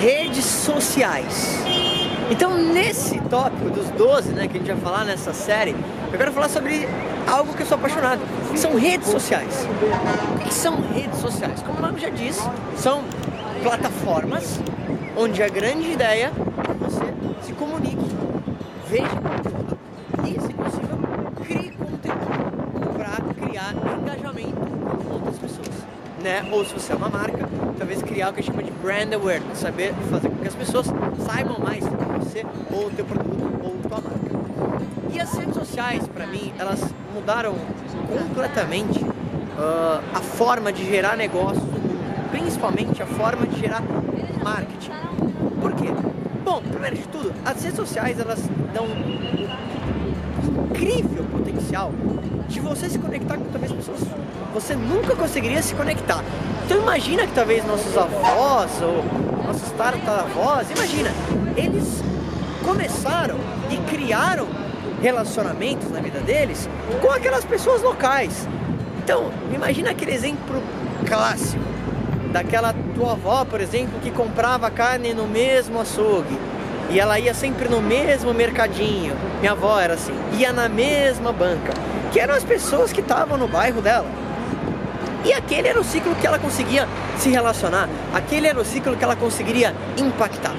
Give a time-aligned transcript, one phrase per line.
[0.00, 1.58] redes sociais.
[2.30, 5.74] Então, nesse tópico dos 12, né, que a gente vai falar nessa série,
[6.12, 6.86] eu quero falar sobre
[7.26, 8.20] algo que eu sou apaixonado,
[8.54, 9.66] são redes sociais.
[10.34, 11.62] O que são redes sociais?
[11.62, 12.38] Como o nome já diz,
[12.76, 13.02] são
[13.62, 14.60] plataformas
[15.16, 17.04] onde a grande ideia é que você
[17.42, 18.06] se comunique,
[18.88, 19.78] veja conteúdo
[20.24, 20.98] e, se possível,
[21.42, 24.60] crie conteúdo para criar engajamento
[25.06, 25.88] com outras pessoas.
[26.28, 26.46] Né?
[26.52, 27.48] Ou se você é uma marca,
[27.78, 30.54] talvez criar o que a gente chama de brand awareness, saber fazer com que as
[30.54, 30.86] pessoas
[31.24, 34.78] saibam mais sobre você, ou o teu produto, ou tua marca.
[35.10, 37.54] E as redes sociais, para mim, elas mudaram
[38.12, 41.64] completamente uh, a forma de gerar negócios
[42.30, 43.82] principalmente a forma de gerar
[44.44, 44.90] marketing.
[45.62, 45.86] Por quê?
[46.44, 48.38] Bom, primeiro de tudo, as redes sociais elas
[48.74, 49.48] dão um
[50.70, 51.90] incrível potencial
[52.48, 54.00] de você se conectar com talvez pessoas
[54.52, 56.24] você nunca conseguiria se conectar.
[56.64, 59.04] Então imagina que talvez nossos avós ou
[59.46, 61.10] nossos tataravós, imagina,
[61.56, 62.02] eles
[62.64, 63.36] começaram
[63.70, 64.46] e criaram
[65.00, 66.68] relacionamentos na vida deles
[67.00, 68.48] com aquelas pessoas locais.
[69.02, 70.62] Então, imagina aquele exemplo
[71.06, 71.62] clássico
[72.32, 76.36] daquela tua avó, por exemplo, que comprava carne no mesmo açougue.
[76.90, 79.14] E ela ia sempre no mesmo mercadinho.
[79.40, 81.72] Minha avó era assim, ia na mesma banca,
[82.12, 84.06] que eram as pessoas que estavam no bairro dela.
[85.24, 89.04] E aquele era o ciclo que ela conseguia se relacionar, aquele era o ciclo que
[89.04, 90.54] ela conseguiria impactar.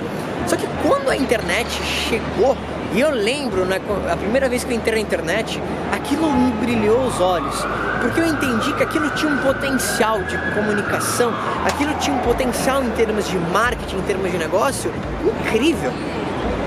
[0.49, 1.69] Só que quando a internet
[2.09, 2.57] chegou,
[2.91, 3.79] e eu lembro, né,
[4.11, 5.61] a primeira vez que eu entrei na internet,
[5.91, 7.55] aquilo me brilhou os olhos,
[8.01, 11.31] porque eu entendi que aquilo tinha um potencial de comunicação,
[11.63, 14.91] aquilo tinha um potencial em termos de marketing, em termos de negócio,
[15.23, 15.93] incrível.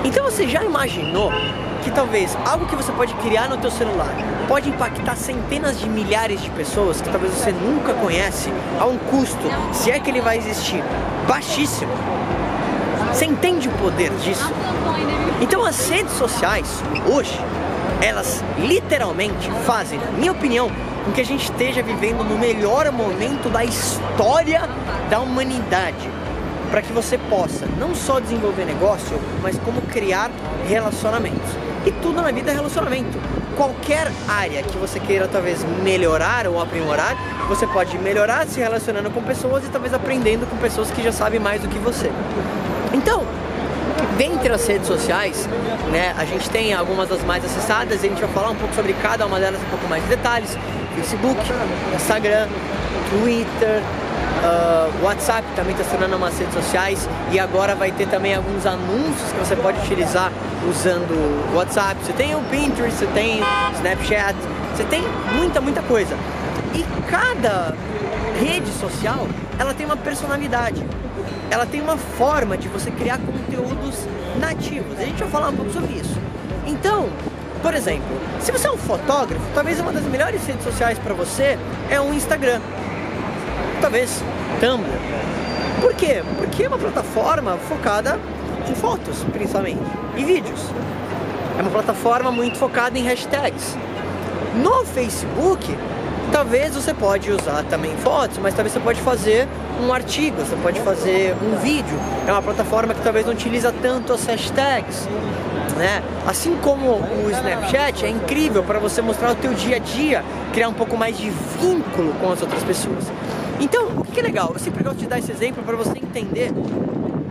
[0.04, 1.32] Então você já imaginou
[1.82, 4.14] que talvez algo que você pode criar no teu celular
[4.46, 9.42] pode impactar centenas de milhares de pessoas que talvez você nunca conhece a um custo,
[9.72, 10.84] se é que ele vai existir,
[11.26, 11.92] baixíssimo.
[13.12, 14.50] Você entende o poder disso?
[15.40, 16.82] Então as redes sociais
[17.12, 17.38] hoje,
[18.00, 20.70] elas literalmente fazem, na minha opinião,
[21.04, 24.62] com que a gente esteja vivendo no melhor momento da história
[25.10, 26.10] da humanidade.
[26.70, 30.30] Para que você possa não só desenvolver negócio, mas como criar
[30.66, 31.50] relacionamentos.
[31.84, 33.18] E tudo na vida é relacionamento.
[33.56, 37.16] Qualquer área que você queira talvez melhorar ou aprimorar,
[37.48, 41.38] você pode melhorar se relacionando com pessoas e talvez aprendendo com pessoas que já sabem
[41.38, 42.10] mais do que você.
[42.92, 43.24] Então,
[44.16, 45.48] dentre as redes sociais,
[45.90, 48.92] né, a gente tem algumas das mais acessadas a gente vai falar um pouco sobre
[48.94, 50.56] cada uma delas um pouco mais de detalhes.
[50.94, 51.40] Facebook,
[51.94, 52.48] Instagram,
[53.10, 53.82] Twitter,
[54.42, 58.66] uh, WhatsApp também está se tornando umas redes sociais e agora vai ter também alguns
[58.66, 60.32] anúncios que você pode utilizar
[60.68, 61.12] usando
[61.52, 61.96] o WhatsApp.
[62.04, 64.36] Você tem o Pinterest, você tem o Snapchat,
[64.74, 65.02] você tem
[65.34, 66.16] muita, muita coisa.
[66.74, 67.74] E cada
[68.40, 69.26] rede social,
[69.58, 70.84] ela tem uma personalidade
[71.52, 74.06] ela tem uma forma de você criar conteúdos
[74.40, 74.98] nativos.
[74.98, 76.18] A gente vai falar um pouco sobre isso.
[76.66, 77.10] Então,
[77.60, 81.58] por exemplo, se você é um fotógrafo, talvez uma das melhores redes sociais para você
[81.90, 82.58] é o Instagram.
[83.82, 84.22] Talvez
[84.60, 84.88] Tumblr.
[85.80, 86.22] Por quê?
[86.38, 88.16] Porque é uma plataforma focada
[88.70, 89.82] em fotos, principalmente,
[90.16, 90.60] e vídeos.
[91.58, 93.76] É uma plataforma muito focada em hashtags.
[94.54, 95.76] No Facebook,
[96.30, 99.48] talvez você pode usar também fotos, mas talvez você pode fazer
[99.84, 101.98] um artigo, você pode fazer um vídeo.
[102.28, 105.08] É uma plataforma que talvez não utiliza tanto as hashtags.
[105.76, 106.00] Né?
[106.24, 110.68] Assim como o Snapchat é incrível para você mostrar o teu dia a dia, criar
[110.68, 113.10] um pouco mais de vínculo com as outras pessoas.
[113.62, 114.50] Então, o que é legal?
[114.52, 116.50] Eu sempre gosto de dar esse exemplo para você entender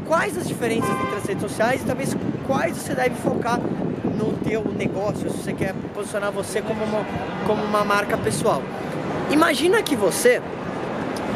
[0.08, 2.16] quais as diferenças entre as redes sociais e talvez
[2.47, 7.06] quais você deve focar no teu negócio, se você quer posicionar você como uma,
[7.46, 8.64] como uma marca pessoal.
[9.30, 10.41] Imagina que você,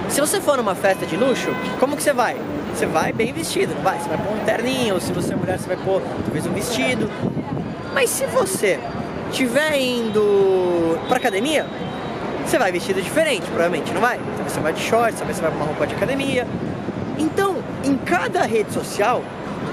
[0.08, 2.38] se você for numa festa de luxo, como que você vai?
[2.74, 4.00] Você vai bem vestido, não vai?
[4.00, 6.54] Você vai pôr um terninho, ou se você é mulher, você vai pôr talvez um
[6.54, 7.12] vestido.
[7.94, 8.80] Mas se você
[9.30, 11.66] estiver indo pra academia,
[12.46, 14.18] você vai vestido diferente, provavelmente, não vai?
[14.34, 16.48] Então você vai de shorts, talvez você vai com uma roupa de academia.
[17.18, 19.24] Então, em cada rede social,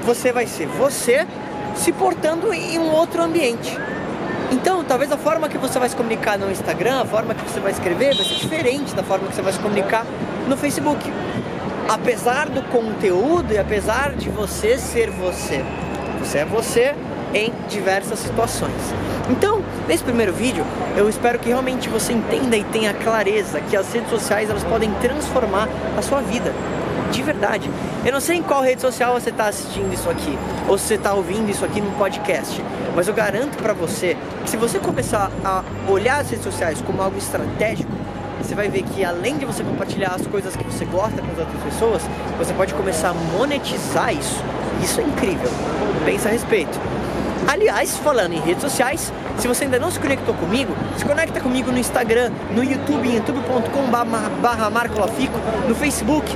[0.04, 1.26] você vai ser você
[1.74, 3.78] se portando em um outro ambiente.
[4.50, 7.58] Então, talvez a forma que você vai se comunicar no Instagram, a forma que você
[7.58, 10.04] vai escrever, vai ser diferente da forma que você vai se comunicar
[10.46, 11.10] no Facebook.
[11.88, 15.64] Apesar do conteúdo e apesar de você ser você,
[16.18, 16.94] você é você
[17.34, 18.72] em diversas situações.
[19.30, 20.64] Então, nesse primeiro vídeo,
[20.96, 24.90] eu espero que realmente você entenda e tenha clareza que as redes sociais elas podem
[25.00, 26.52] transformar a sua vida
[27.12, 27.70] de verdade.
[28.04, 30.36] Eu não sei em qual rede social você está assistindo isso aqui,
[30.66, 32.62] ou se você está ouvindo isso aqui no podcast,
[32.96, 37.02] mas eu garanto para você que se você começar a olhar as redes sociais como
[37.02, 37.90] algo estratégico,
[38.40, 41.38] você vai ver que além de você compartilhar as coisas que você gosta com as
[41.38, 42.02] outras pessoas,
[42.38, 44.42] você pode começar a monetizar isso.
[44.82, 45.48] Isso é incrível.
[46.04, 46.76] Pensa a respeito.
[47.48, 51.70] Aliás, falando em redes sociais, se você ainda não se conectou comigo, se conecta comigo
[51.70, 56.26] no Instagram, no YouTube, youtube.com.br marcolafico, no Facebook,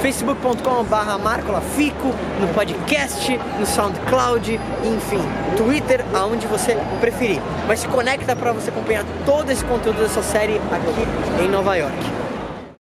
[0.00, 5.20] facebook.com.br marcolafico, no podcast, no SoundCloud, enfim,
[5.56, 7.40] Twitter, aonde você preferir.
[7.66, 12.21] Mas se conecta para você acompanhar todo esse conteúdo dessa série aqui em Nova York.